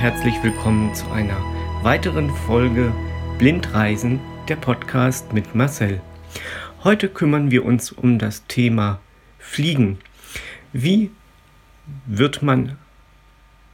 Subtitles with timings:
[0.00, 1.36] herzlich willkommen zu einer
[1.82, 2.90] weiteren Folge
[3.36, 6.00] Blindreisen, der Podcast mit Marcel.
[6.82, 8.98] Heute kümmern wir uns um das Thema
[9.38, 9.98] Fliegen.
[10.72, 11.10] Wie
[12.06, 12.78] wird man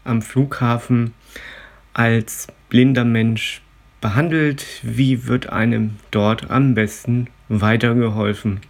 [0.02, 1.14] am Flughafen
[1.94, 3.62] als blinder Mensch
[4.00, 4.66] behandelt?
[4.82, 8.62] Wie wird einem dort am besten weitergeholfen?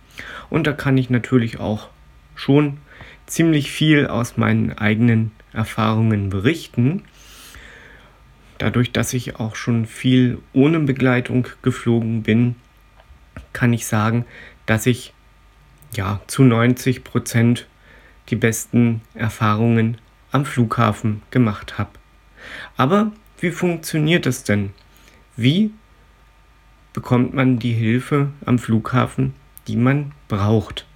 [0.51, 1.89] Und da kann ich natürlich auch
[2.35, 2.77] schon
[3.25, 7.05] ziemlich viel aus meinen eigenen Erfahrungen berichten.
[8.59, 12.57] Dadurch, dass ich auch schon viel ohne Begleitung geflogen bin,
[13.53, 14.25] kann ich sagen,
[14.65, 15.13] dass ich
[15.95, 17.67] ja zu 90 Prozent
[18.29, 19.99] die besten Erfahrungen
[20.33, 21.91] am Flughafen gemacht habe.
[22.77, 24.73] Aber wie funktioniert es denn?
[25.37, 25.71] Wie
[26.93, 29.35] bekommt man die Hilfe am Flughafen,
[29.69, 30.87] die man braucht?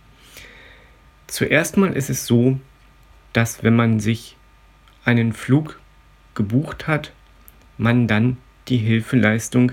[1.26, 2.58] Zuerst mal ist es so,
[3.32, 4.36] dass wenn man sich
[5.04, 5.78] einen Flug
[6.34, 7.12] gebucht hat,
[7.80, 8.36] man dann
[8.68, 9.72] die Hilfeleistung,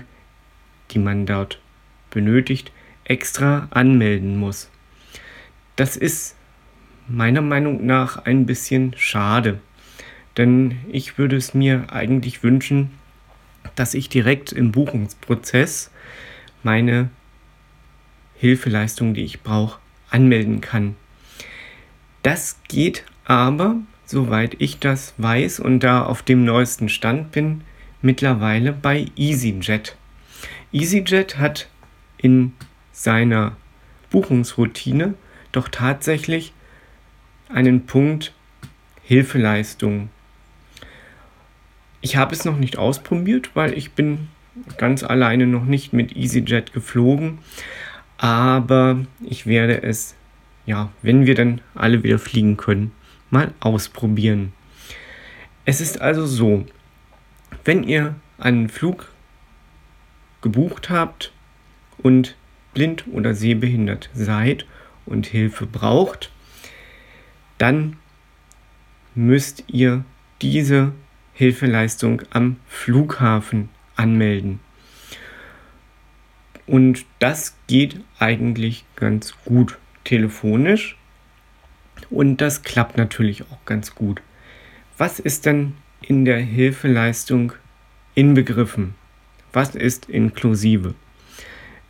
[0.90, 1.60] die man dort
[2.10, 2.72] benötigt,
[3.04, 4.70] extra anmelden muss.
[5.76, 6.34] Das ist
[7.06, 9.60] meiner Meinung nach ein bisschen schade,
[10.36, 12.90] denn ich würde es mir eigentlich wünschen,
[13.74, 15.90] dass ich direkt im Buchungsprozess
[16.62, 17.10] meine
[18.36, 19.78] Hilfeleistung, die ich brauche,
[20.10, 20.96] anmelden kann.
[22.22, 23.76] Das geht aber,
[24.06, 27.62] soweit ich das weiß und da auf dem neuesten Stand bin,
[28.02, 29.96] mittlerweile bei EasyJet.
[30.72, 31.68] EasyJet hat
[32.16, 32.52] in
[32.92, 33.56] seiner
[34.10, 35.14] Buchungsroutine
[35.52, 36.52] doch tatsächlich
[37.48, 38.32] einen Punkt
[39.02, 40.10] Hilfeleistung.
[42.00, 44.28] Ich habe es noch nicht ausprobiert, weil ich bin
[44.76, 47.38] ganz alleine noch nicht mit EasyJet geflogen,
[48.18, 50.14] aber ich werde es
[50.68, 52.92] ja, wenn wir dann alle wieder fliegen können,
[53.30, 54.52] mal ausprobieren.
[55.64, 56.66] Es ist also so,
[57.64, 59.12] wenn ihr einen Flug
[60.40, 61.32] gebucht habt
[61.98, 62.36] und
[62.74, 64.66] blind oder sehbehindert seid
[65.06, 66.30] und Hilfe braucht,
[67.58, 67.96] dann
[69.14, 70.04] müsst ihr
[70.40, 70.92] diese
[71.34, 74.60] Hilfeleistung am Flughafen anmelden.
[76.66, 80.96] Und das geht eigentlich ganz gut telefonisch
[82.10, 84.22] und das klappt natürlich auch ganz gut.
[84.96, 87.52] Was ist denn in der Hilfeleistung
[88.14, 88.94] inbegriffen?
[89.52, 90.94] Was ist inklusive?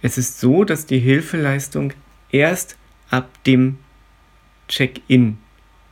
[0.01, 1.93] Es ist so, dass die Hilfeleistung
[2.31, 2.77] erst
[3.11, 3.79] ab dem
[4.69, 5.39] Check-in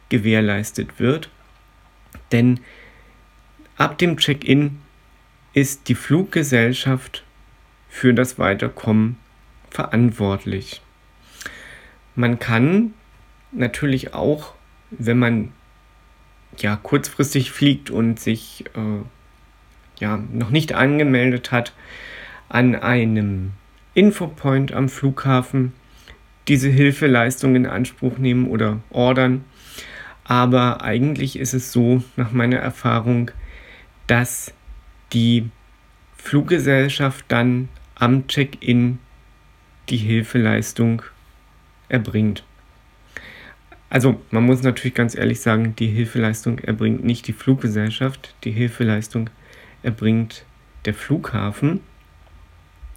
[0.09, 1.31] gewährleistet wird,
[2.33, 2.61] denn
[3.77, 4.79] ab dem Check-in
[5.55, 7.25] ist die Fluggesellschaft
[7.89, 9.17] für das Weiterkommen
[9.71, 10.83] verantwortlich.
[12.15, 12.95] Man kann
[13.53, 14.55] natürlich auch,
[14.91, 15.53] wenn man
[16.63, 19.05] ja kurzfristig fliegt und sich äh,
[20.01, 21.73] ja noch nicht angemeldet hat,
[22.49, 23.53] an einem
[23.95, 25.73] Infopoint am Flughafen
[26.49, 29.45] diese Hilfeleistung in Anspruch nehmen oder ordern.
[30.25, 33.31] Aber eigentlich ist es so, nach meiner Erfahrung,
[34.07, 34.53] dass
[35.13, 35.49] die
[36.17, 38.99] Fluggesellschaft dann am Check-in
[39.89, 41.03] die Hilfeleistung
[41.89, 42.45] erbringt.
[43.89, 49.31] Also man muss natürlich ganz ehrlich sagen, die Hilfeleistung erbringt nicht die Fluggesellschaft, die Hilfeleistung
[49.83, 50.45] erbringt
[50.85, 51.81] der Flughafen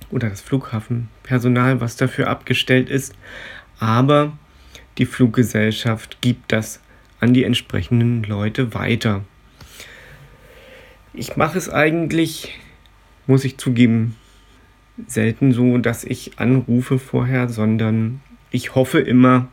[0.10, 3.14] oder das Flughafenpersonal, was dafür abgestellt ist,
[3.80, 4.38] aber
[4.98, 6.82] die Fluggesellschaft gibt das
[7.20, 9.24] an die entsprechenden Leute weiter.
[11.14, 12.58] Ich mache es eigentlich,
[13.28, 14.16] muss ich zugeben,
[15.08, 18.22] selten so, dass ich anrufe vorher, sondern
[18.52, 19.48] ich hoffe immer,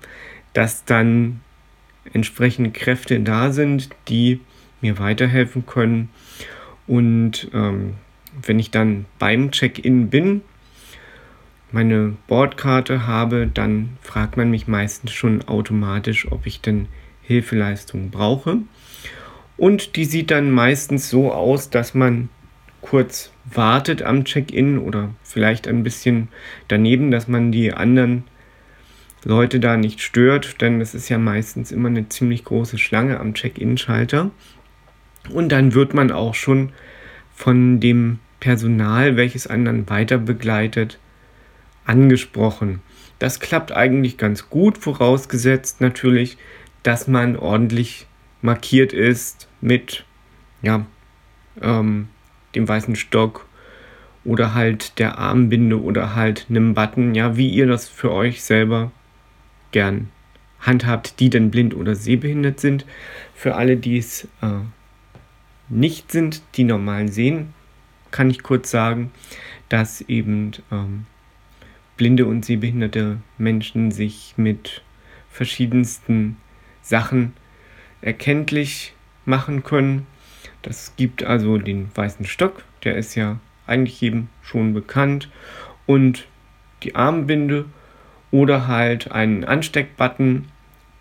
[0.56, 1.41] dass dann
[2.12, 4.41] entsprechende Kräfte da sind, die
[4.81, 6.08] mir weiterhelfen können.
[6.87, 7.94] Und ähm,
[8.43, 10.41] wenn ich dann beim Check-in bin,
[11.73, 16.88] meine Bordkarte habe, dann fragt man mich meistens schon automatisch, ob ich denn
[17.20, 18.59] Hilfeleistung brauche.
[19.59, 22.31] Und die sieht dann meistens so aus, dass man
[22.81, 26.29] kurz wartet am Check-in oder vielleicht ein bisschen
[26.69, 28.25] daneben, dass man die anderen
[29.26, 33.34] Leute da nicht stört, denn es ist ja meistens immer eine ziemlich große Schlange am
[33.34, 34.31] Check-in-Schalter.
[35.31, 36.70] Und dann wird man auch schon
[37.34, 41.00] von dem Personal, welches einen dann weiter begleitet,
[41.84, 42.82] angesprochen.
[43.19, 46.38] Das klappt eigentlich ganz gut, vorausgesetzt natürlich,
[46.84, 48.06] dass man ordentlich
[48.43, 50.05] markiert ist mit
[50.62, 50.87] ja,
[51.61, 52.11] ähm,
[52.55, 53.46] dem weißen Stock
[54.25, 58.93] oder halt der Armbinde oder halt einem Button, ja, wie ihr das für euch selber
[59.76, 60.08] gern
[60.58, 62.87] handhabt, die denn blind oder sehbehindert sind.
[63.34, 64.61] Für alle, die es äh,
[65.69, 67.52] nicht sind, die normal sehen,
[68.11, 69.11] kann ich kurz sagen,
[69.69, 71.05] dass eben ähm,
[71.99, 74.81] blinde und sehbehinderte Menschen sich mit
[75.28, 76.38] verschiedensten
[76.81, 77.34] Sachen
[78.00, 78.94] erkenntlich
[79.26, 80.06] machen können.
[80.62, 85.28] Das gibt also den weißen Stock, der ist ja eigentlich jedem schon bekannt,
[85.84, 86.26] und
[86.82, 87.67] die Armbinde
[88.37, 90.44] oder halt einen Ansteckbutton,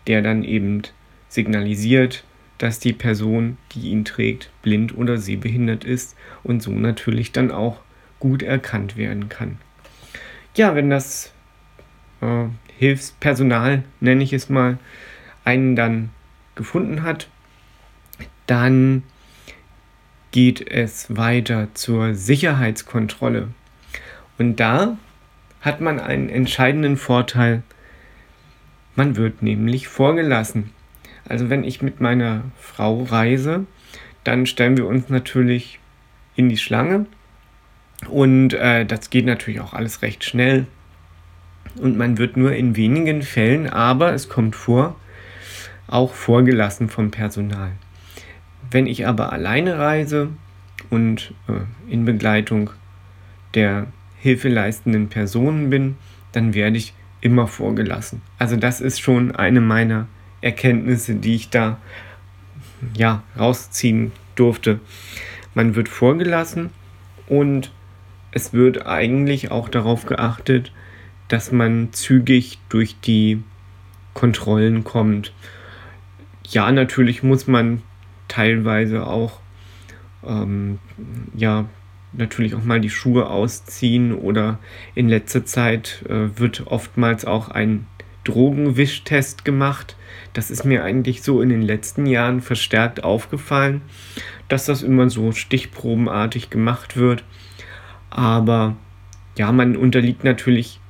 [0.06, 0.80] der dann eben
[1.28, 2.24] signalisiert,
[2.56, 7.82] dass die Person, die ihn trägt, blind oder sehbehindert ist und so natürlich dann auch
[8.20, 9.58] gut erkannt werden kann.
[10.54, 11.34] Ja, wenn das
[12.22, 12.46] äh,
[12.78, 14.78] Hilfspersonal, nenne ich es mal,
[15.44, 16.08] einen dann
[16.54, 17.28] gefunden hat,
[18.46, 19.02] dann
[20.30, 23.48] geht es weiter zur Sicherheitskontrolle.
[24.38, 24.96] Und da
[25.66, 27.64] hat man einen entscheidenden Vorteil.
[28.94, 30.70] Man wird nämlich vorgelassen.
[31.28, 33.66] Also wenn ich mit meiner Frau reise,
[34.22, 35.80] dann stellen wir uns natürlich
[36.36, 37.06] in die Schlange.
[38.08, 40.68] Und äh, das geht natürlich auch alles recht schnell.
[41.80, 44.94] Und man wird nur in wenigen Fällen, aber es kommt vor,
[45.88, 47.72] auch vorgelassen vom Personal.
[48.70, 50.28] Wenn ich aber alleine reise
[50.90, 52.70] und äh, in Begleitung
[53.54, 53.88] der
[54.26, 55.96] hilfeleistenden Personen bin,
[56.32, 58.22] dann werde ich immer vorgelassen.
[58.38, 60.08] Also das ist schon eine meiner
[60.40, 61.78] Erkenntnisse, die ich da
[62.96, 64.80] ja rausziehen durfte.
[65.54, 66.70] Man wird vorgelassen
[67.28, 67.70] und
[68.32, 70.72] es wird eigentlich auch darauf geachtet,
[71.28, 73.42] dass man zügig durch die
[74.12, 75.32] Kontrollen kommt.
[76.48, 77.82] Ja, natürlich muss man
[78.26, 79.38] teilweise auch
[80.26, 80.80] ähm,
[81.36, 81.66] ja
[82.18, 84.58] natürlich auch mal die Schuhe ausziehen oder
[84.94, 87.86] in letzter Zeit äh, wird oftmals auch ein
[88.24, 89.96] Drogenwischtest gemacht.
[90.32, 93.82] Das ist mir eigentlich so in den letzten Jahren verstärkt aufgefallen,
[94.48, 97.24] dass das immer so stichprobenartig gemacht wird.
[98.10, 98.76] Aber
[99.38, 100.80] ja, man unterliegt natürlich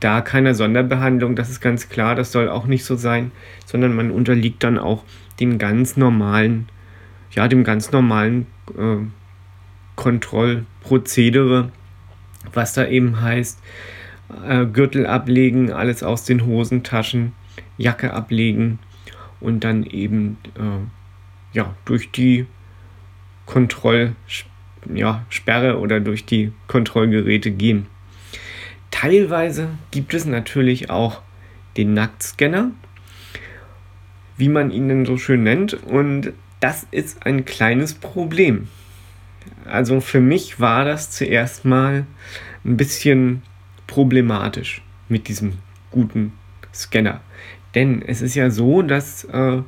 [0.00, 3.32] da keiner Sonderbehandlung, das ist ganz klar, das soll auch nicht so sein,
[3.66, 5.02] sondern man unterliegt dann auch
[5.40, 6.68] den ganz normalen,
[7.32, 8.98] ja, dem ganz normalen äh,
[9.98, 11.70] Kontrollprozedere,
[12.54, 13.60] was da eben heißt,
[14.46, 17.32] äh, Gürtel ablegen, alles aus den Hosentaschen,
[17.76, 18.78] Jacke ablegen
[19.40, 20.86] und dann eben äh,
[21.52, 22.46] ja, durch die
[23.46, 27.88] Kontrollsperre oder durch die Kontrollgeräte gehen.
[28.92, 31.22] Teilweise gibt es natürlich auch
[31.76, 32.70] den Nacktscanner,
[34.36, 38.68] wie man ihn denn so schön nennt, und das ist ein kleines Problem.
[39.68, 42.06] Also für mich war das zuerst mal
[42.64, 43.42] ein bisschen
[43.86, 45.54] problematisch mit diesem
[45.90, 46.32] guten
[46.74, 47.20] Scanner.
[47.74, 49.62] Denn es ist ja so, dass, äh,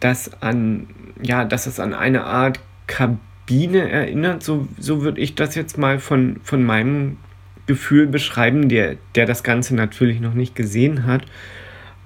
[0.00, 0.86] dass, an,
[1.22, 4.42] ja, dass es an eine Art Kabine erinnert.
[4.42, 7.18] So, so würde ich das jetzt mal von, von meinem
[7.66, 11.22] Gefühl beschreiben, der, der das Ganze natürlich noch nicht gesehen hat.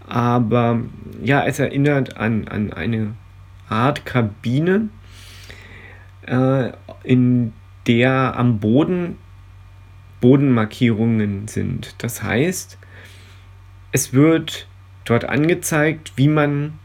[0.07, 0.81] Aber
[1.23, 3.15] ja, es erinnert an, an eine
[3.69, 4.89] Art Kabine,
[6.27, 7.53] äh, in
[7.87, 9.17] der am Boden
[10.21, 11.95] Bodenmarkierungen sind.
[11.99, 12.79] Das heißt,
[13.93, 14.67] es wird
[15.05, 16.79] dort angezeigt, wie man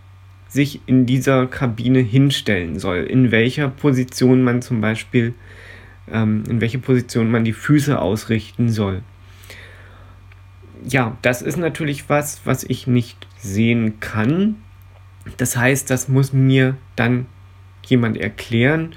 [0.50, 5.36] sich in dieser Kabine hinstellen soll, in welcher Position man zum Beispiel,
[6.12, 9.03] ähm, in welche Position man die Füße ausrichten soll.
[10.86, 14.55] Ja, das ist natürlich was, was ich nicht sehen kann.
[15.38, 17.27] Das heißt, das muss mir dann
[17.86, 18.93] jemand erklären.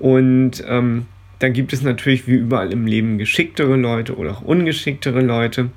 [0.00, 1.06] Und ähm,
[1.38, 5.70] dann gibt es natürlich wie überall im Leben geschicktere Leute oder auch ungeschicktere Leute.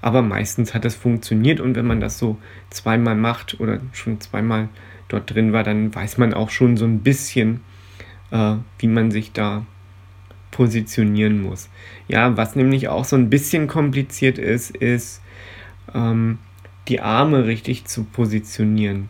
[0.00, 2.38] Aber meistens hat das funktioniert und wenn man das so
[2.70, 4.68] zweimal macht oder schon zweimal
[5.08, 7.60] dort drin war, dann weiß man auch schon so ein bisschen,
[8.30, 9.64] äh, wie man sich da
[10.50, 11.68] positionieren muss.
[12.08, 15.22] Ja, was nämlich auch so ein bisschen kompliziert ist, ist
[15.94, 16.38] ähm,
[16.88, 19.08] die Arme richtig zu positionieren.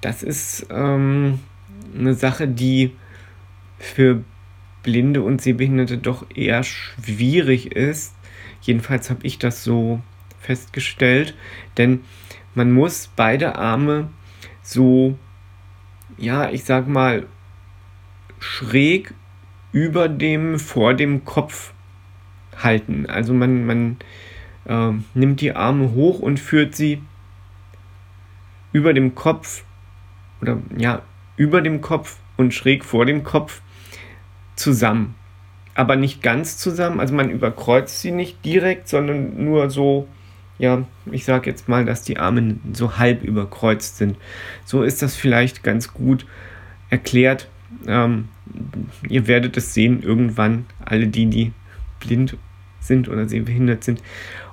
[0.00, 1.38] Das ist ähm,
[1.96, 2.92] eine Sache, die
[3.80, 4.22] für
[4.82, 8.14] Blinde und Sehbehinderte doch eher schwierig ist.
[8.60, 10.00] Jedenfalls habe ich das so
[10.38, 11.34] festgestellt,
[11.76, 12.00] denn
[12.54, 14.10] man muss beide Arme
[14.62, 15.18] so,
[16.18, 17.26] ja, ich sag mal,
[18.38, 19.14] schräg
[19.72, 21.72] über dem, vor dem Kopf
[22.56, 23.06] halten.
[23.06, 23.96] Also man, man
[24.66, 27.02] äh, nimmt die Arme hoch und führt sie
[28.72, 29.64] über dem Kopf
[30.40, 31.02] oder ja,
[31.36, 33.62] über dem Kopf und schräg vor dem Kopf
[34.60, 35.14] zusammen.
[35.74, 40.08] Aber nicht ganz zusammen, also man überkreuzt sie nicht direkt, sondern nur so,
[40.58, 44.16] ja, ich sage jetzt mal, dass die Arme so halb überkreuzt sind.
[44.64, 46.26] So ist das vielleicht ganz gut
[46.90, 47.48] erklärt.
[47.86, 48.28] Ähm,
[49.08, 51.52] ihr werdet es sehen irgendwann, alle die, die
[52.00, 52.36] blind
[52.80, 54.02] sind oder sehbehindert sind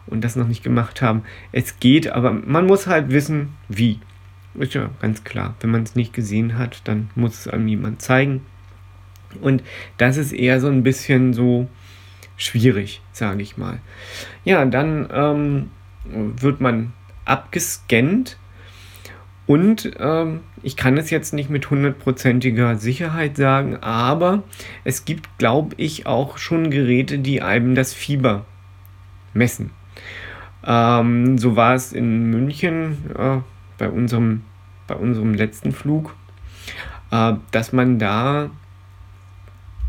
[0.05, 1.23] und das noch nicht gemacht haben.
[1.51, 3.99] Es geht, aber man muss halt wissen, wie.
[4.55, 5.55] Ist ja ganz klar.
[5.59, 8.41] Wenn man es nicht gesehen hat, dann muss es einem jemand zeigen.
[9.41, 9.63] Und
[9.98, 11.67] das ist eher so ein bisschen so
[12.36, 13.79] schwierig, sage ich mal.
[14.46, 15.72] Ja, dann ähm,
[16.06, 16.94] wird man
[17.25, 18.38] abgescannt
[19.48, 24.44] und ähm, ich kann es jetzt nicht mit hundertprozentiger Sicherheit sagen, aber
[24.84, 28.46] es gibt, glaube ich, auch schon Geräte, die einem das Fieber
[29.34, 29.72] messen.
[30.65, 33.38] Ähm, so war es in München äh,
[33.77, 34.41] bei, unserem,
[34.86, 36.13] bei unserem letzten Flug,
[37.12, 38.50] äh, dass man da,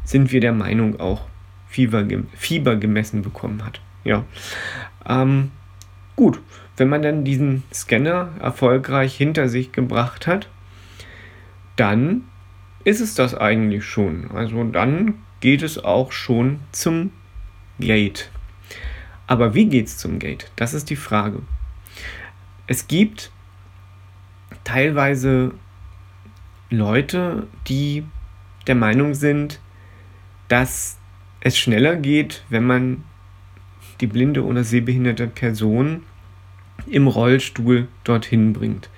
[0.08, 1.26] sind wir der Meinung, auch
[1.68, 2.02] Fieber,
[2.34, 3.82] Fieber gemessen bekommen hat.
[4.04, 4.24] Ja.
[5.06, 5.50] Ähm,
[6.16, 6.40] gut,
[6.78, 10.48] wenn man dann diesen Scanner erfolgreich hinter sich gebracht hat,
[11.76, 12.22] dann
[12.84, 14.30] ist es das eigentlich schon.
[14.30, 17.12] Also dann geht es auch schon zum
[17.78, 18.30] Gate.
[19.26, 20.50] Aber wie geht es zum Gate?
[20.56, 21.42] Das ist die Frage.
[22.66, 23.30] Es gibt
[24.64, 25.52] teilweise
[26.70, 28.04] Leute, die
[28.66, 29.60] der Meinung sind,
[30.48, 30.98] dass
[31.40, 33.04] es schneller geht, wenn man
[34.00, 36.02] die blinde oder sehbehinderte Person
[36.86, 38.88] im Rollstuhl dorthin bringt.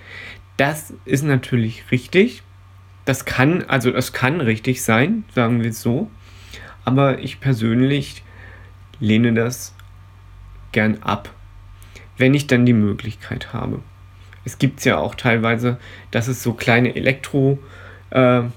[0.56, 2.42] Das ist natürlich richtig.
[3.04, 6.10] Das kann, also es kann richtig sein, sagen wir es so.
[6.84, 8.22] Aber ich persönlich
[9.00, 9.74] lehne das
[10.72, 11.30] gern ab,
[12.18, 13.80] wenn ich dann die Möglichkeit habe.
[14.44, 15.78] Es gibt es ja auch teilweise,
[16.10, 18.52] dass es so kleine Elektrowagen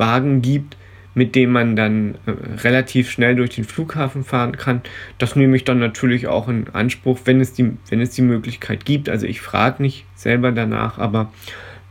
[0.00, 0.76] äh, gibt,
[1.14, 2.30] mit denen man dann äh,
[2.62, 4.82] relativ schnell durch den Flughafen fahren kann.
[5.18, 8.84] Das nehme ich dann natürlich auch in Anspruch, wenn es die, wenn es die Möglichkeit
[8.84, 9.08] gibt.
[9.08, 11.32] Also ich frage nicht selber danach, aber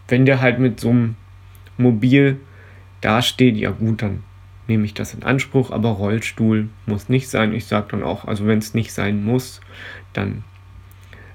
[0.08, 1.16] wenn der halt mit so einem
[1.78, 2.40] Mobil
[3.02, 4.24] dasteht, ja gut, dann
[4.68, 7.54] nehme ich das in Anspruch, aber Rollstuhl muss nicht sein.
[7.54, 9.62] Ich sage dann auch, also wenn es nicht sein muss,
[10.14, 10.44] dann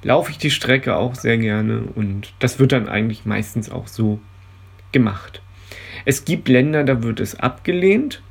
[0.03, 4.21] laufe ich die Strecke auch sehr gerne und das wird dann eigentlich meistens auch so
[4.93, 5.43] gemacht.
[6.05, 8.23] Es gibt Länder, da wird es abgelehnt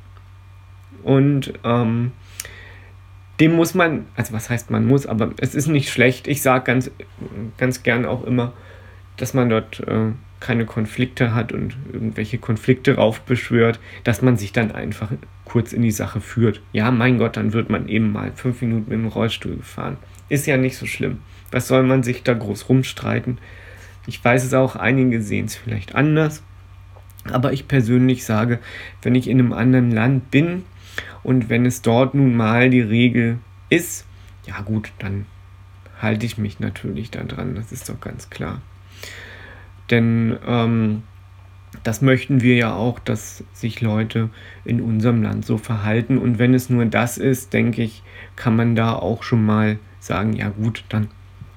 [1.02, 2.12] und ähm,
[3.40, 6.28] dem muss man, also was heißt man muss, aber es ist nicht schlecht.
[6.28, 6.90] Ich sage ganz,
[7.58, 8.52] ganz gern auch immer,
[9.16, 14.72] dass man dort äh, keine Konflikte hat und irgendwelche Konflikte raufbeschwört, dass man sich dann
[14.72, 15.10] einfach
[15.44, 16.60] kurz in die Sache führt.
[16.72, 19.96] Ja, mein Gott, dann wird man eben mal fünf Minuten mit dem Rollstuhl gefahren.
[20.28, 21.18] Ist ja nicht so schlimm.
[21.50, 23.38] Was soll man sich da groß rumstreiten?
[24.06, 26.42] Ich weiß es auch, einige sehen es vielleicht anders.
[27.32, 28.58] Aber ich persönlich sage,
[29.02, 30.64] wenn ich in einem anderen Land bin
[31.22, 33.38] und wenn es dort nun mal die Regel
[33.70, 34.06] ist,
[34.46, 35.26] ja gut, dann
[36.00, 37.54] halte ich mich natürlich daran.
[37.54, 38.60] Das ist doch ganz klar.
[39.90, 41.02] Denn ähm,
[41.82, 44.30] das möchten wir ja auch, dass sich Leute
[44.64, 46.18] in unserem Land so verhalten.
[46.18, 48.02] Und wenn es nur das ist, denke ich,
[48.36, 51.08] kann man da auch schon mal sagen, ja gut, dann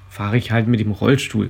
[0.10, 1.50] fahre ich halt mit dem Rollstuhl.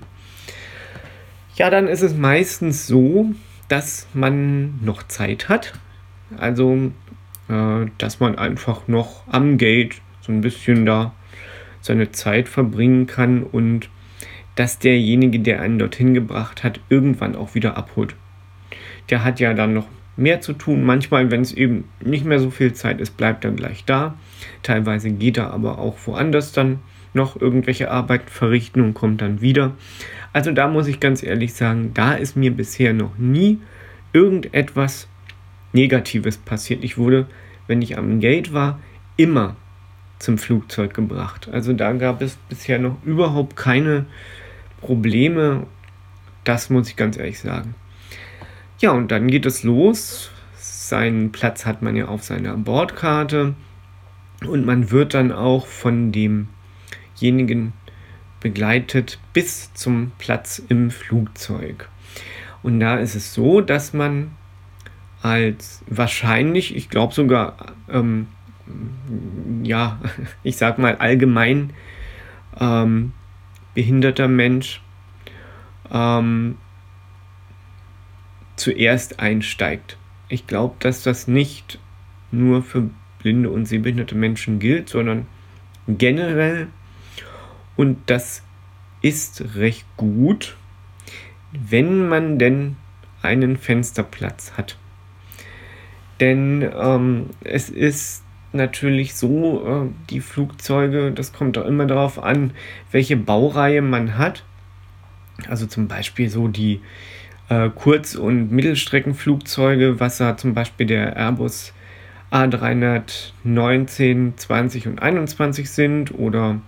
[1.55, 3.33] Ja, dann ist es meistens so,
[3.67, 5.73] dass man noch Zeit hat.
[6.37, 6.91] Also,
[7.49, 11.13] äh, dass man einfach noch am Gate so ein bisschen da
[11.81, 13.89] seine Zeit verbringen kann und
[14.55, 18.15] dass derjenige, der einen dorthin gebracht hat, irgendwann auch wieder abholt.
[19.09, 20.83] Der hat ja dann noch mehr zu tun.
[20.83, 24.15] Manchmal, wenn es eben nicht mehr so viel Zeit ist, bleibt er gleich da.
[24.63, 26.79] Teilweise geht er aber auch woanders dann
[27.13, 29.75] noch irgendwelche Arbeiten verrichten und kommt dann wieder.
[30.37, 33.59] Also da muss ich ganz ehrlich sagen, da ist mir bisher noch nie
[34.13, 35.07] irgendetwas
[35.73, 36.83] Negatives passiert.
[36.83, 37.25] Ich wurde,
[37.65, 38.79] wenn ich am Gate war,
[39.15, 39.55] immer
[40.19, 41.49] zum Flugzeug gebracht.
[41.51, 44.05] Also da gab es bisher noch überhaupt keine
[44.79, 45.65] Probleme.
[46.43, 47.73] Das muss ich ganz ehrlich sagen.
[48.77, 50.29] Ja, und dann geht es los.
[50.55, 53.55] Seinen Platz hat man ja auf seiner Bordkarte.
[54.45, 57.73] Und man wird dann auch von demjenigen
[58.47, 61.89] begleitet bis zum Platz im Flugzeug.
[62.63, 64.31] Und da ist es so, dass man
[65.21, 68.27] als wahrscheinlich, ich glaube sogar, ähm,
[69.63, 69.99] ja,
[70.43, 71.73] ich sag mal allgemein
[72.57, 73.11] ähm,
[73.73, 74.81] behinderter Mensch
[75.91, 76.57] ähm,
[78.55, 79.97] zuerst einsteigt.
[80.29, 81.79] Ich glaube, dass das nicht
[82.31, 82.89] nur für
[83.19, 85.27] blinde und sehbehinderte Menschen gilt, sondern
[85.89, 86.69] generell.
[87.77, 88.43] Und das
[89.01, 90.57] ist recht gut,
[91.51, 92.75] wenn man denn
[93.21, 94.77] einen Fensterplatz hat.
[96.19, 102.51] Denn ähm, es ist natürlich so, äh, die Flugzeuge, das kommt auch immer darauf an,
[102.91, 104.43] welche Baureihe man hat.
[105.47, 106.81] Also zum Beispiel so die
[107.49, 111.73] äh, Kurz- und Mittelstreckenflugzeuge, was da zum Beispiel der Airbus
[112.31, 116.59] A319, 20 und 21 sind oder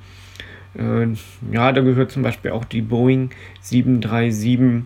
[0.76, 4.84] ja, da gehört zum Beispiel auch die Boeing 737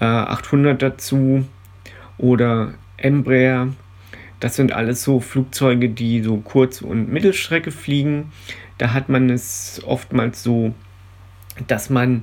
[0.00, 1.46] äh, 800 dazu
[2.18, 3.68] oder Embraer.
[4.40, 8.32] Das sind alles so Flugzeuge, die so Kurz- und Mittelstrecke fliegen.
[8.78, 10.74] Da hat man es oftmals so,
[11.68, 12.22] dass man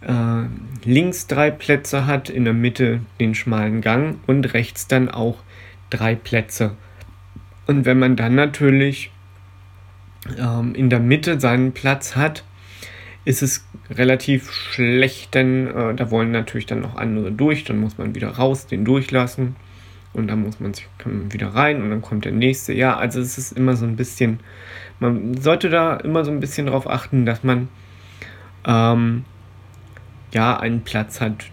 [0.00, 0.44] äh,
[0.84, 5.42] links drei Plätze hat, in der Mitte den schmalen Gang und rechts dann auch
[5.90, 6.76] drei Plätze.
[7.66, 9.10] Und wenn man dann natürlich
[10.38, 12.44] ähm, in der Mitte seinen Platz hat,
[13.24, 17.98] ist es relativ schlecht, denn äh, da wollen natürlich dann noch andere durch, dann muss
[17.98, 19.56] man wieder raus, den durchlassen
[20.12, 22.72] und dann muss man sich man wieder rein und dann kommt der nächste.
[22.72, 24.40] Ja, also es ist immer so ein bisschen,
[24.98, 27.68] man sollte da immer so ein bisschen darauf achten, dass man
[28.66, 29.24] ähm,
[30.32, 31.50] ja einen Platz hat,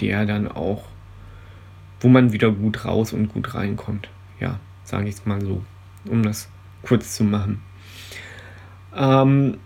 [0.00, 0.84] der dann auch,
[2.00, 4.08] wo man wieder gut raus und gut reinkommt.
[4.40, 5.62] Ja, sage ich es mal so,
[6.08, 6.48] um das
[6.82, 7.60] kurz zu machen.
[8.94, 9.58] Ähm,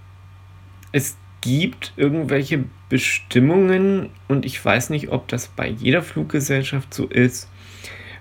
[0.93, 7.49] es gibt irgendwelche Bestimmungen und ich weiß nicht, ob das bei jeder Fluggesellschaft so ist,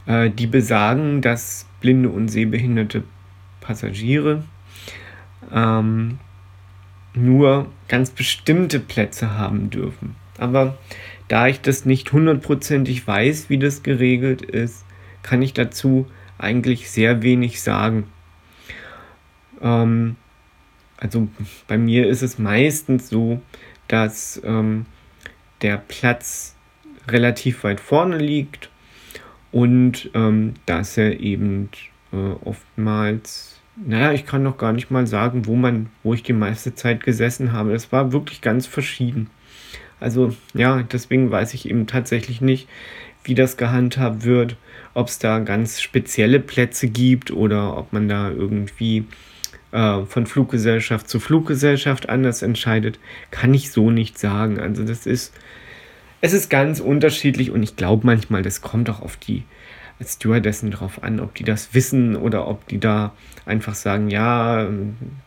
[0.06, 3.04] äh, die besagen, dass blinde und sehbehinderte
[3.62, 4.44] Passagiere
[5.54, 6.20] ähm,
[7.14, 10.16] nur ganz bestimmte Plätze haben dürfen.
[10.38, 10.78] Aber
[11.28, 14.86] da ich das nicht hundertprozentig weiß, wie das geregelt ist,
[15.24, 18.06] kann ich dazu eigentlich sehr wenig sagen.
[19.62, 20.18] Ähm,
[21.06, 21.28] also
[21.68, 23.40] bei mir ist es meistens so,
[23.88, 24.88] dass ähm,
[25.62, 26.56] der Platz
[27.08, 28.72] relativ weit vorne liegt
[29.52, 31.70] und ähm, dass er eben
[32.12, 36.34] äh, oftmals, naja, ich kann noch gar nicht mal sagen, wo man, wo ich die
[36.34, 37.74] meiste Zeit gesessen habe.
[37.74, 39.30] Es war wirklich ganz verschieden.
[40.00, 42.68] Also ja, deswegen weiß ich eben tatsächlich nicht,
[43.24, 44.58] wie das gehandhabt wird,
[44.96, 49.06] ob es da ganz spezielle Plätze gibt oder ob man da irgendwie
[49.76, 52.98] äh, von Fluggesellschaft zu Fluggesellschaft anders entscheidet,
[53.30, 54.58] kann ich so nicht sagen.
[54.58, 55.34] Also das ist,
[56.22, 59.44] es ist ganz unterschiedlich und ich glaube manchmal, das kommt auch auf die
[60.02, 63.14] Stewardessen drauf an, ob die das wissen oder ob die da
[63.46, 64.68] einfach sagen, ja,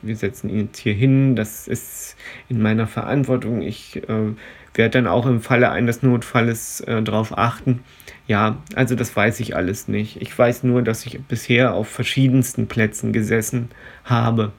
[0.00, 2.16] wir setzen ihn jetzt hier hin, das ist
[2.48, 3.60] in meiner Verantwortung.
[3.60, 4.32] Ich äh,
[4.74, 7.80] werde dann auch im Falle eines Notfalles äh, darauf achten.
[8.28, 10.20] Ja, also das weiß ich alles nicht.
[10.20, 13.70] Ich weiß nur, dass ich bisher auf verschiedensten Plätzen gesessen
[14.04, 14.52] habe,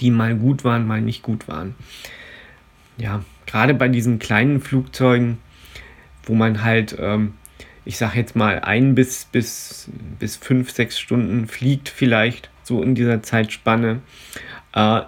[0.00, 1.74] die mal gut waren, mal nicht gut waren.
[2.96, 5.38] Ja, gerade bei diesen kleinen Flugzeugen,
[6.24, 7.34] wo man halt, ähm,
[7.84, 12.94] ich sag jetzt mal, ein bis, bis, bis fünf, sechs Stunden fliegt, vielleicht so in
[12.94, 14.00] dieser Zeitspanne,
[14.74, 15.02] äh,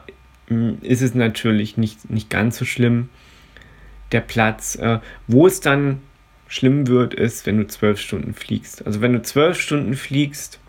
[0.82, 3.08] ist es natürlich nicht, nicht ganz so schlimm.
[4.12, 6.02] Der Platz, äh, wo es dann
[6.52, 8.84] schlimm wird, ist, wenn du zwölf Stunden fliegst.
[8.84, 10.60] Also wenn du zwölf Stunden fliegst,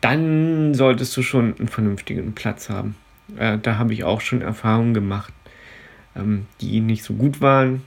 [0.00, 2.96] dann solltest du schon einen vernünftigen Platz haben.
[3.36, 5.34] Äh, da habe ich auch schon Erfahrungen gemacht,
[6.16, 7.82] ähm, die nicht so gut waren.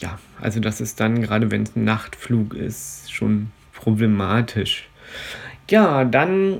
[0.00, 4.88] Ja, also das ist dann, gerade wenn es ein Nachtflug ist, schon problematisch.
[5.70, 6.58] Ja, dann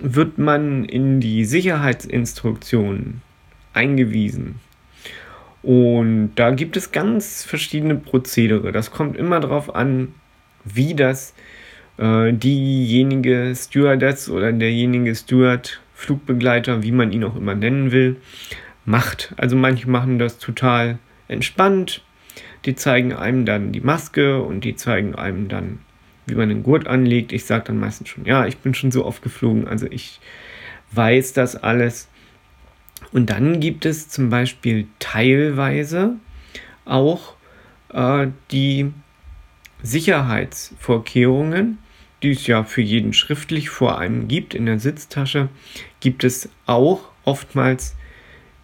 [0.00, 3.22] wird man in die Sicherheitsinstruktionen
[3.72, 4.56] eingewiesen.
[5.64, 8.70] Und da gibt es ganz verschiedene Prozedere.
[8.70, 10.14] Das kommt immer darauf an,
[10.64, 11.34] wie das
[11.96, 18.16] äh, diejenige Stewardess oder derjenige Steward, Flugbegleiter, wie man ihn auch immer nennen will,
[18.84, 19.32] macht.
[19.38, 20.98] Also manche machen das total
[21.28, 22.02] entspannt.
[22.66, 25.78] Die zeigen einem dann die Maske und die zeigen einem dann,
[26.26, 27.32] wie man den Gurt anlegt.
[27.32, 30.20] Ich sage dann meistens schon, ja, ich bin schon so oft geflogen, also ich
[30.92, 32.08] weiß das alles.
[33.14, 36.16] Und dann gibt es zum Beispiel teilweise
[36.84, 37.36] auch
[37.90, 38.90] äh, die
[39.84, 41.78] Sicherheitsvorkehrungen,
[42.24, 45.48] die es ja für jeden schriftlich vor einem gibt in der Sitztasche,
[46.00, 47.94] gibt es auch oftmals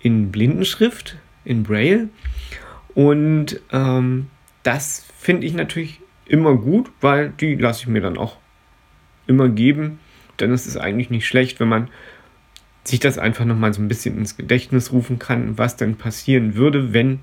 [0.01, 2.09] in Blindenschrift, in Braille.
[2.93, 4.27] Und ähm,
[4.65, 8.37] das finde ich natürlich immer gut, weil die lasse ich mir dann auch
[9.29, 10.01] immer geben.
[10.41, 11.89] Denn es ist eigentlich nicht schlecht, wenn man
[12.85, 16.93] sich das einfach nochmal so ein bisschen ins Gedächtnis rufen kann, was denn passieren würde,
[16.93, 17.21] wenn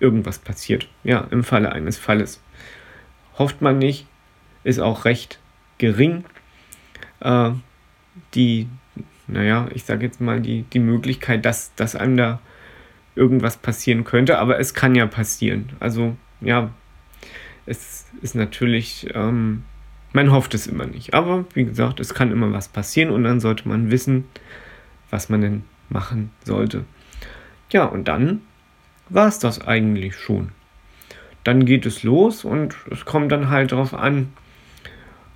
[0.00, 0.88] irgendwas passiert.
[1.04, 2.40] Ja, im Falle eines Falles.
[3.38, 4.06] Hofft man nicht,
[4.64, 5.38] ist auch recht
[5.78, 6.24] gering.
[7.20, 7.50] Äh,
[8.34, 8.68] die,
[9.26, 12.40] naja, ich sage jetzt mal, die, die Möglichkeit, dass, dass einem da
[13.14, 15.70] irgendwas passieren könnte, aber es kann ja passieren.
[15.80, 16.70] Also, ja,
[17.66, 19.64] es ist natürlich, ähm,
[20.12, 21.14] man hofft es immer nicht.
[21.14, 24.24] Aber wie gesagt, es kann immer was passieren und dann sollte man wissen,
[25.10, 26.84] was man denn machen sollte.
[27.70, 28.42] Ja, und dann
[29.08, 30.50] war es das eigentlich schon.
[31.44, 34.32] dann geht es los und es kommt dann halt darauf an,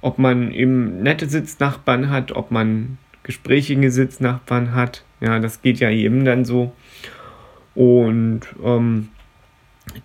[0.03, 5.05] ob man eben nette Sitznachbarn hat, ob man gesprächige Sitznachbarn hat.
[5.21, 6.73] Ja, das geht ja jedem dann so.
[7.75, 9.09] Und ähm,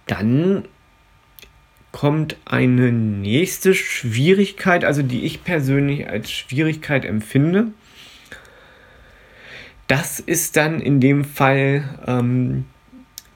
[0.06, 0.63] dann
[1.98, 7.70] kommt eine nächste Schwierigkeit, also die ich persönlich als Schwierigkeit empfinde.
[9.88, 12.66] Das ist dann in dem Fall ähm,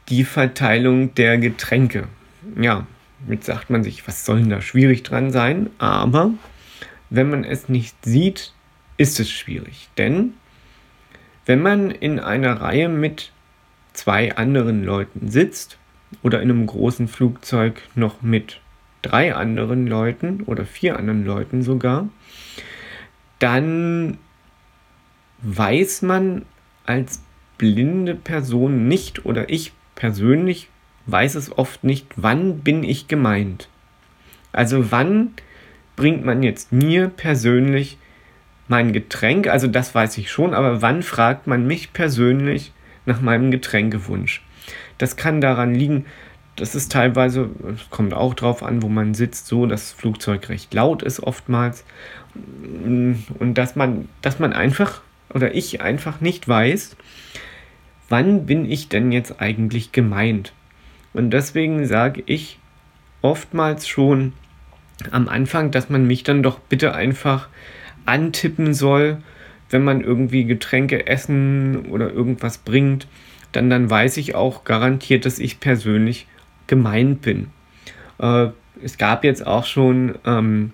[0.10, 2.08] die Verteilung der Getränke.
[2.56, 2.86] Ja,
[3.28, 5.72] jetzt sagt man sich, was soll denn da schwierig dran sein?
[5.80, 6.30] Aber
[7.10, 8.54] wenn man es nicht sieht,
[8.96, 9.90] ist es schwierig.
[9.98, 10.36] Denn
[11.48, 13.32] wenn man in einer Reihe mit
[13.94, 15.80] zwei anderen Leuten sitzt
[16.24, 18.60] oder in einem großen Flugzeug noch mit
[19.02, 22.10] drei anderen Leuten oder vier anderen Leuten sogar,
[23.40, 24.18] dann
[25.42, 26.46] weiß man
[26.86, 27.24] als
[27.58, 30.68] blinde Person nicht oder ich persönlich
[31.08, 33.70] weiß es oft nicht, wann bin ich gemeint.
[34.52, 35.34] Also wann
[35.96, 37.98] bringt man jetzt mir persönlich
[38.68, 42.72] mein Getränk, also das weiß ich schon, aber wann fragt man mich persönlich
[43.06, 44.42] nach meinem Getränkewunsch?
[45.02, 46.06] Das kann daran liegen,
[46.56, 50.50] dass es teilweise, es kommt auch drauf an, wo man sitzt, so, dass das Flugzeug
[50.50, 51.86] recht laut ist oftmals
[52.84, 55.02] und dass man, dass man einfach
[55.34, 56.96] oder ich einfach nicht weiß,
[58.10, 60.54] wann bin ich denn jetzt eigentlich gemeint?
[61.14, 62.60] Und deswegen sage ich
[63.22, 64.34] oftmals schon
[65.10, 67.48] am Anfang, dass man mich dann doch bitte einfach
[68.06, 69.18] antippen soll,
[69.70, 73.08] wenn man irgendwie Getränke essen oder irgendwas bringt,
[73.52, 76.28] dann, dann weiß ich auch garantiert, dass ich persönlich
[76.68, 77.48] gemeint bin.
[78.20, 78.48] Äh,
[78.84, 80.74] es gab jetzt auch schon ähm,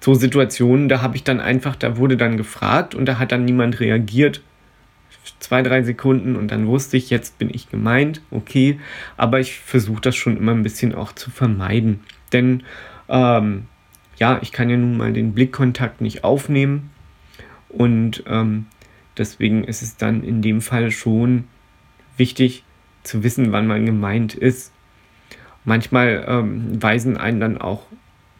[0.00, 3.44] so Situationen, da habe ich dann einfach, da wurde dann gefragt und da hat dann
[3.44, 4.42] niemand reagiert
[5.38, 8.78] zwei, drei Sekunden und dann wusste ich, jetzt bin ich gemeint, okay,
[9.16, 12.00] aber ich versuche das schon immer ein bisschen auch zu vermeiden.
[12.32, 12.62] Denn
[13.08, 13.66] ähm,
[14.16, 16.90] ja, ich kann ja nun mal den Blickkontakt nicht aufnehmen
[17.68, 18.66] und ähm,
[19.18, 21.44] deswegen ist es dann in dem Fall schon
[22.16, 22.64] wichtig
[23.02, 24.72] zu wissen, wann man gemeint ist.
[25.64, 27.86] Manchmal ähm, weisen einen dann auch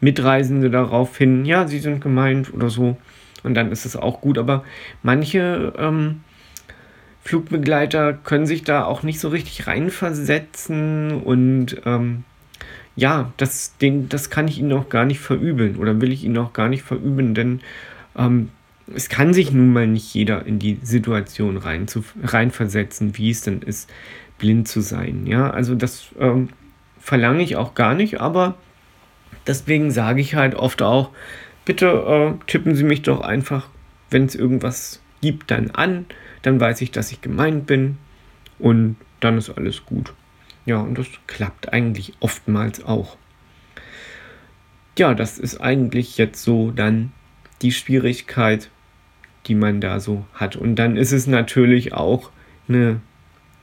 [0.01, 2.97] Mitreisende darauf hin, ja, sie sind gemeint oder so.
[3.43, 4.37] Und dann ist es auch gut.
[4.37, 4.63] Aber
[5.03, 6.21] manche ähm,
[7.25, 12.23] Flugbegleiter können sich da auch nicht so richtig reinversetzen und ähm,
[12.95, 16.37] ja, das, den, das kann ich ihnen auch gar nicht verübeln oder will ich ihnen
[16.37, 17.61] auch gar nicht verüben, denn
[18.15, 18.49] ähm,
[18.93, 23.41] es kann sich nun mal nicht jeder in die Situation rein zu, reinversetzen, wie es
[23.41, 23.89] denn ist,
[24.37, 25.25] blind zu sein.
[25.25, 26.49] Ja, also das ähm,
[26.99, 28.55] verlange ich auch gar nicht, aber
[29.47, 31.09] deswegen sage ich halt oft auch,
[31.65, 33.69] bitte äh, tippen Sie mich doch einfach,
[34.11, 36.05] wenn es irgendwas gibt, dann an
[36.45, 37.97] dann weiß ich, dass ich gemeint bin
[38.59, 40.13] und dann ist alles gut.
[40.65, 43.17] Ja, und das klappt eigentlich oftmals auch.
[44.97, 47.11] Ja, das ist eigentlich jetzt so dann
[47.61, 48.69] die Schwierigkeit,
[49.47, 50.55] die man da so hat.
[50.55, 52.31] Und dann ist es natürlich auch
[52.67, 52.99] eine,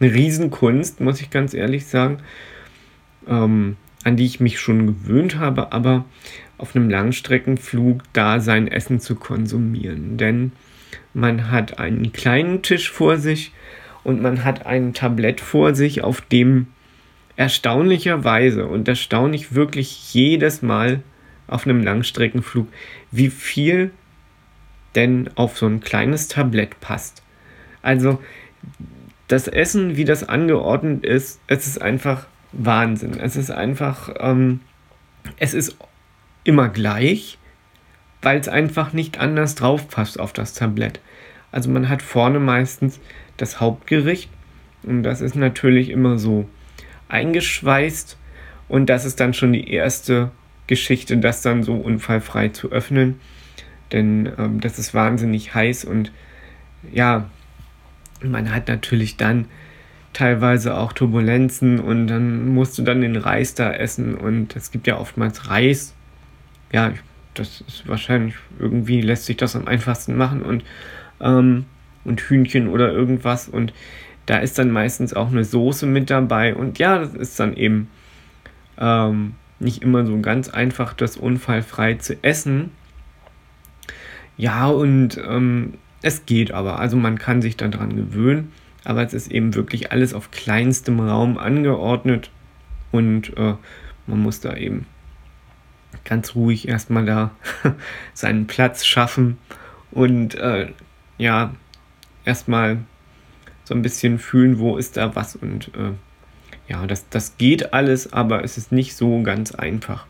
[0.01, 2.18] eine Riesenkunst, muss ich ganz ehrlich sagen,
[3.27, 6.05] ähm, an die ich mich schon gewöhnt habe, aber
[6.59, 10.16] auf einem Langstreckenflug da sein Essen zu konsumieren.
[10.16, 10.53] Denn
[11.14, 13.53] man hat einen kleinen Tisch vor sich
[14.05, 16.66] und man hat ein Tablett vor sich, auf dem
[17.37, 21.03] erstaunlicherweise, und das staune ich wirklich jedes Mal
[21.47, 22.68] auf einem Langstreckenflug,
[23.11, 23.90] wie viel
[24.94, 27.22] denn auf so ein kleines Tablett passt.
[27.83, 28.20] Also
[29.28, 33.18] das Essen, wie das angeordnet ist, es ist einfach Wahnsinn.
[33.18, 34.61] Es ist einfach, ähm,
[35.38, 35.76] es ist
[36.44, 37.38] immer gleich
[38.22, 41.00] weil es einfach nicht anders drauf passt auf das Tablett.
[41.50, 43.00] Also man hat vorne meistens
[43.37, 44.31] das Hauptgericht
[44.85, 46.48] und das ist natürlich immer so
[47.09, 48.16] eingeschweißt
[48.68, 50.31] und das ist dann schon die erste
[50.68, 53.20] Geschichte, das dann so unfallfrei zu öffnen,
[53.92, 56.12] denn ähm, das ist wahnsinnig heiß und
[56.90, 57.28] ja,
[58.22, 59.46] man hat natürlich dann
[60.12, 64.87] teilweise auch Turbulenzen und dann musst du dann den Reis da essen und es gibt
[64.87, 65.94] ja oftmals Reis.
[66.72, 66.92] Ja,
[67.35, 70.64] das ist wahrscheinlich irgendwie lässt sich das am einfachsten machen und,
[71.20, 71.64] ähm,
[72.05, 73.72] und Hühnchen oder irgendwas und
[74.26, 77.88] da ist dann meistens auch eine Soße mit dabei und ja, das ist dann eben
[78.78, 82.70] ähm, nicht immer so ganz einfach, das unfallfrei zu essen.
[84.37, 88.53] Ja, und ähm, es geht aber, also man kann sich daran gewöhnen,
[88.85, 92.31] aber es ist eben wirklich alles auf kleinstem Raum angeordnet
[92.90, 93.55] und äh,
[94.07, 94.87] man muss da eben
[96.05, 97.31] ganz ruhig erstmal da
[98.14, 99.38] seinen Platz schaffen
[99.90, 100.68] und äh,
[101.18, 101.55] ja,
[102.25, 102.79] erstmal
[103.64, 105.92] so ein bisschen fühlen, wo ist da was und äh,
[106.68, 110.07] ja, das, das geht alles, aber es ist nicht so ganz einfach.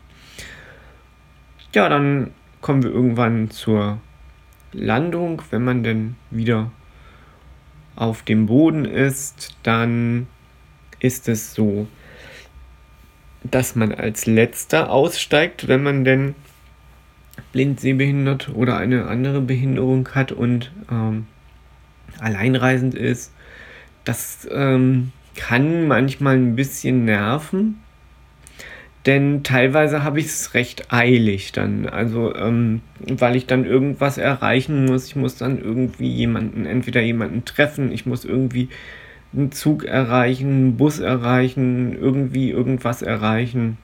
[1.73, 2.31] Ja, dann
[2.61, 3.99] kommen wir irgendwann zur
[4.73, 5.41] Landung.
[5.49, 6.71] Wenn man denn wieder
[7.95, 10.27] auf dem Boden ist, dann
[10.99, 11.87] ist es so,
[13.43, 16.35] dass man als letzter aussteigt, wenn man denn
[17.51, 21.27] blind, sehbehindert oder eine andere Behinderung hat und ähm,
[22.19, 23.33] alleinreisend ist.
[24.05, 27.82] Das ähm, kann manchmal ein bisschen nerven,
[29.05, 31.87] denn teilweise habe ich es recht eilig dann.
[31.87, 35.07] Also, ähm, weil ich dann irgendwas erreichen muss.
[35.07, 38.69] Ich muss dann irgendwie jemanden, entweder jemanden treffen, ich muss irgendwie
[39.33, 43.77] einen Zug erreichen, einen Bus erreichen, irgendwie irgendwas erreichen.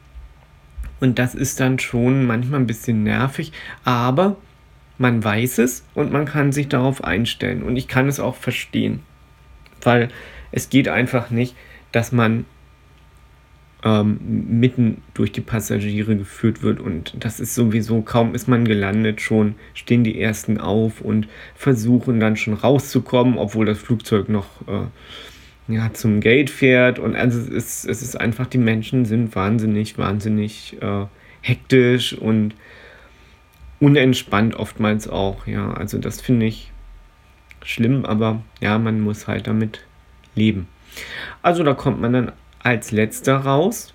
[1.00, 3.52] Und das ist dann schon manchmal ein bisschen nervig,
[3.84, 4.38] aber
[4.98, 7.64] man weiß es und man kann sich darauf einstellen.
[7.64, 9.02] Und ich kann es auch verstehen,
[9.82, 10.10] weil
[10.52, 11.56] es geht einfach nicht,
[11.92, 12.46] dass man
[13.84, 14.20] ähm,
[14.60, 19.56] mitten durch die Passagiere geführt wird und das ist sowieso, kaum ist man gelandet, schon
[19.74, 25.94] stehen die ersten auf und versuchen dann schon rauszukommen, obwohl das Flugzeug noch äh, ja,
[25.94, 30.76] zum Gate fährt und also es ist, es ist einfach, die Menschen sind wahnsinnig, wahnsinnig
[30.82, 31.06] äh,
[31.42, 32.56] hektisch und
[33.80, 36.72] unentspannt oftmals auch, ja, also das finde ich
[37.64, 39.86] schlimm, aber ja, man muss halt damit
[40.36, 40.68] leben.
[41.42, 42.32] Also da kommt man dann
[42.64, 43.94] als letzter raus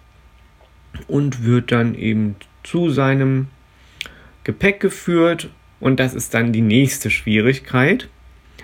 [1.08, 3.48] und wird dann eben zu seinem
[4.44, 5.50] Gepäck geführt
[5.80, 8.08] und das ist dann die nächste Schwierigkeit.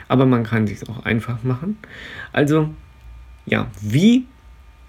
[0.09, 1.79] Aber man kann sich auch einfach machen.
[2.33, 2.75] Also,
[3.47, 4.27] ja, wie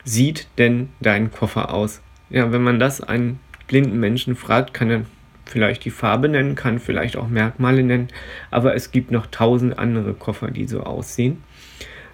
[0.03, 2.01] sieht denn dein Koffer aus?
[2.29, 5.05] Ja, wenn man das einen blinden Menschen fragt, kann er
[5.45, 8.07] vielleicht die Farbe nennen, kann vielleicht auch Merkmale nennen,
[8.49, 11.43] aber es gibt noch tausend andere Koffer, die so aussehen.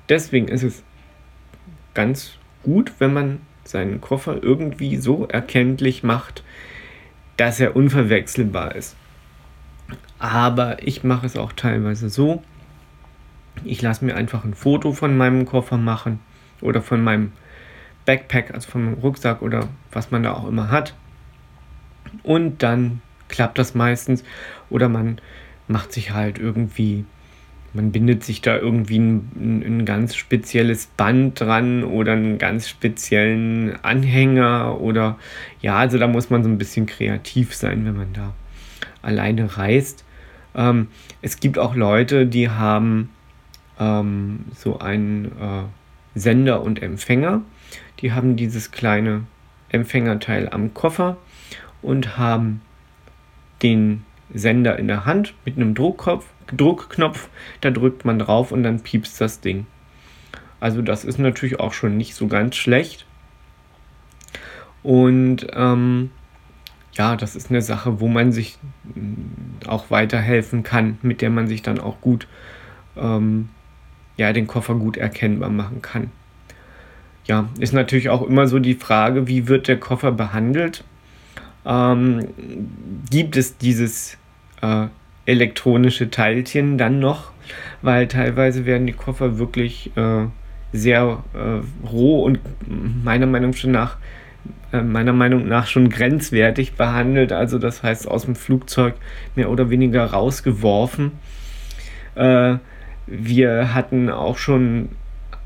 [0.10, 0.84] Deswegen ist es
[1.94, 6.44] ganz gut, wenn man seinen Koffer irgendwie so erkenntlich macht,
[7.36, 8.96] dass er unverwechselbar ist.
[10.20, 12.44] Aber ich mache es auch teilweise so.
[13.64, 16.20] Ich lasse mir einfach ein Foto von meinem Koffer machen
[16.62, 17.34] oder von meinem
[18.06, 20.96] Backpack, also vom Rucksack oder was man da auch immer hat.
[22.24, 24.24] Und dann klappt das meistens.
[24.70, 25.20] Oder man
[25.68, 27.06] macht sich halt irgendwie
[27.78, 33.78] man bindet sich da irgendwie ein, ein, ganz spezielles Band dran oder einen ganz speziellen
[33.84, 35.18] Anhänger oder
[35.62, 38.34] ja, also da muss man so ein bisschen kreativ sein, wenn man da
[39.04, 40.04] alleine reist.
[40.56, 40.88] Ähm,
[41.22, 43.10] es gibt auch Leute, die haben
[43.80, 45.64] ähm, so einen äh,
[46.16, 47.42] Sender und Empfänger.
[48.00, 49.26] Die haben dieses kleine
[49.70, 51.18] Empfängerteil am Koffer
[51.84, 52.62] und haben
[53.62, 57.30] den Sender in der Hand mit einem Druckkopf Druckknopf,
[57.62, 59.66] da drückt man drauf und dann piepst das Ding.
[60.60, 63.06] Also das ist natürlich auch schon nicht so ganz schlecht.
[64.84, 66.12] Und ähm,
[66.94, 71.48] ja, das ist eine Sache, wo man sich mm, auch weiterhelfen kann, mit der man
[71.48, 72.28] sich dann auch gut,
[72.96, 73.50] ähm,
[74.18, 76.12] ja, den Koffer gut erkennbar machen kann.
[77.26, 80.84] Ja, ist natürlich auch immer so die Frage, wie wird der Koffer behandelt?
[81.66, 82.26] Ähm,
[83.10, 84.18] gibt es dieses
[84.62, 84.88] äh,
[85.28, 87.32] elektronische Teilchen dann noch,
[87.82, 90.26] weil teilweise werden die Koffer wirklich äh,
[90.72, 92.40] sehr äh, roh und
[93.04, 93.98] meiner Meinung nach
[94.72, 98.96] äh, meiner Meinung nach schon grenzwertig behandelt, also das heißt aus dem Flugzeug
[99.36, 101.12] mehr oder weniger rausgeworfen.
[102.16, 102.56] Äh,
[103.06, 104.90] wir hatten auch schon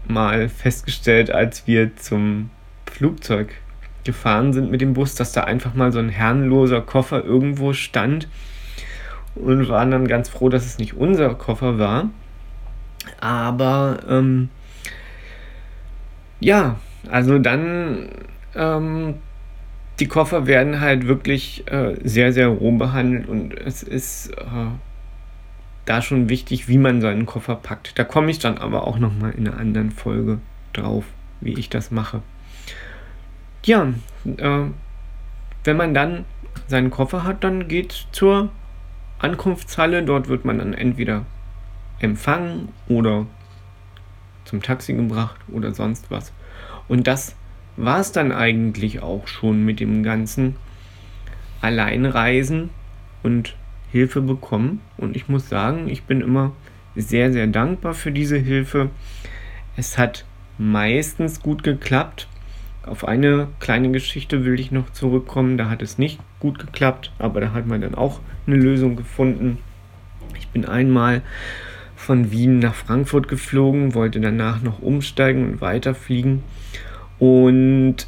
[0.07, 2.49] mal festgestellt, als wir zum
[2.91, 3.53] Flugzeug
[4.03, 8.27] gefahren sind mit dem Bus, dass da einfach mal so ein herrenloser Koffer irgendwo stand
[9.35, 12.09] und waren dann ganz froh, dass es nicht unser Koffer war.
[13.19, 14.49] Aber ähm,
[16.39, 16.77] ja,
[17.09, 18.09] also dann
[18.55, 19.15] ähm,
[19.99, 24.71] die Koffer werden halt wirklich äh, sehr, sehr roh behandelt und es ist äh,
[25.85, 27.97] da schon wichtig, wie man seinen Koffer packt.
[27.97, 30.39] Da komme ich dann aber auch nochmal in einer anderen Folge
[30.73, 31.05] drauf,
[31.39, 32.21] wie ich das mache.
[33.63, 33.93] Ja,
[34.25, 34.61] äh,
[35.63, 36.25] wenn man dann
[36.67, 38.49] seinen Koffer hat, dann geht zur
[39.21, 40.03] Ankunftshalle.
[40.03, 41.25] Dort wird man dann entweder
[41.99, 43.25] empfangen oder
[44.45, 46.33] zum Taxi gebracht oder sonst was.
[46.87, 47.35] Und das
[47.77, 50.55] war es dann eigentlich auch schon mit dem ganzen
[51.61, 52.69] Alleinreisen
[53.23, 53.55] und
[53.91, 54.81] Hilfe bekommen.
[54.97, 56.53] Und ich muss sagen, ich bin immer
[56.95, 58.89] sehr, sehr dankbar für diese Hilfe.
[59.77, 60.25] Es hat
[60.57, 62.27] meistens gut geklappt.
[62.83, 65.57] Auf eine kleine Geschichte will ich noch zurückkommen.
[65.57, 69.59] Da hat es nicht gut geklappt, aber da hat man dann auch eine Lösung gefunden.
[70.37, 71.21] Ich bin einmal
[71.95, 76.43] von Wien nach Frankfurt geflogen, wollte danach noch umsteigen und weiterfliegen.
[77.19, 78.07] Und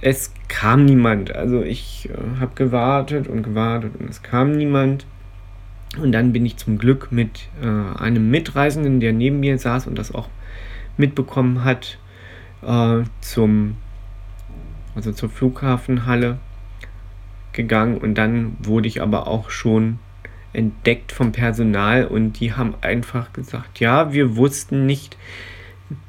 [0.00, 1.34] es kam niemand.
[1.34, 5.06] Also ich äh, habe gewartet und gewartet und es kam niemand.
[6.02, 9.96] Und dann bin ich zum Glück mit äh, einem Mitreisenden, der neben mir saß und
[9.96, 10.28] das auch
[10.96, 11.98] mitbekommen hat,
[12.62, 13.76] äh, zum,
[14.94, 16.38] also zur Flughafenhalle
[17.52, 17.98] gegangen.
[17.98, 19.98] Und dann wurde ich aber auch schon
[20.52, 25.16] entdeckt vom Personal und die haben einfach gesagt, ja, wir wussten nicht,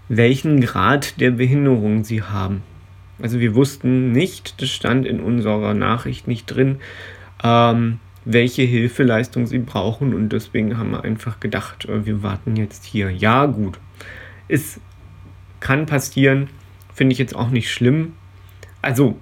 [0.07, 2.63] welchen Grad der Behinderung sie haben.
[3.21, 6.77] Also wir wussten nicht, das stand in unserer Nachricht nicht drin,
[7.43, 12.85] ähm, welche Hilfeleistung sie brauchen und deswegen haben wir einfach gedacht, äh, wir warten jetzt
[12.85, 13.09] hier.
[13.09, 13.79] Ja, gut.
[14.47, 14.79] Es
[15.59, 16.49] kann passieren,
[16.93, 18.13] finde ich jetzt auch nicht schlimm.
[18.81, 19.17] Also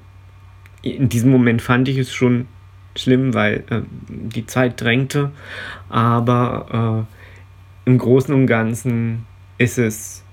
[0.82, 2.48] in diesem Moment fand ich es schon
[2.96, 5.32] schlimm, weil äh, die Zeit drängte,
[5.90, 7.06] aber
[7.86, 9.26] äh, im Großen und Ganzen
[9.58, 10.24] ist es,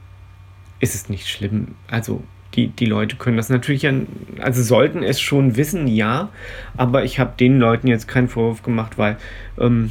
[0.81, 1.75] ist es nicht schlimm.
[1.89, 2.23] Also
[2.55, 4.07] die, die Leute können das natürlich, an,
[4.41, 6.31] also sollten es schon wissen, ja,
[6.77, 9.17] aber ich habe den Leuten jetzt keinen Vorwurf gemacht, weil,
[9.59, 9.91] ähm,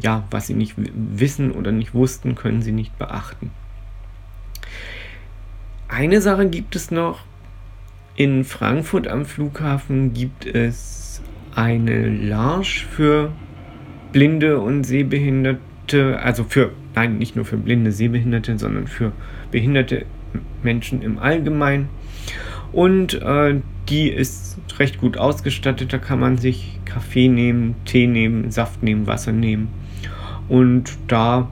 [0.00, 3.50] ja, was sie nicht wissen oder nicht wussten, können sie nicht beachten.
[5.94, 7.20] Eine Sache gibt es noch.
[8.16, 11.20] In Frankfurt am Flughafen gibt es
[11.54, 13.30] eine Large für
[14.10, 19.12] Blinde und Sehbehinderte, also für, nein, nicht nur für blinde Sehbehinderte, sondern für
[19.50, 20.06] behinderte
[20.62, 21.90] Menschen im Allgemeinen.
[22.72, 25.92] Und äh, die ist recht gut ausgestattet.
[25.92, 29.68] Da kann man sich Kaffee nehmen, Tee nehmen, Saft nehmen, Wasser nehmen.
[30.48, 31.50] Und da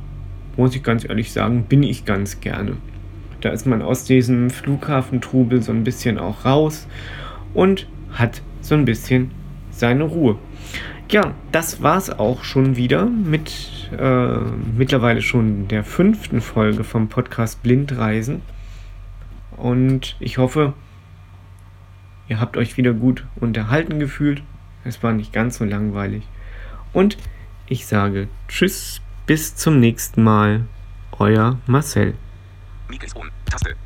[0.57, 2.79] muss ich ganz ehrlich sagen, bin ich ganz gerne.
[3.40, 6.87] Da ist man aus diesem Flughafentrubel so ein bisschen auch raus
[7.55, 9.31] und hat so ein bisschen
[9.70, 10.37] seine Ruhe.
[11.11, 14.38] Ja, das war's auch schon wieder mit äh,
[14.76, 18.42] mittlerweile schon der fünften Folge vom Podcast Blindreisen.
[19.57, 20.74] Und ich hoffe,
[22.31, 24.40] Ihr habt euch wieder gut unterhalten gefühlt.
[24.85, 26.22] Es war nicht ganz so langweilig.
[26.92, 27.18] Und
[27.66, 30.64] ich sage Tschüss, bis zum nächsten Mal.
[31.18, 32.14] Euer Marcel.
[32.90, 33.76] ミクスオン、タスク、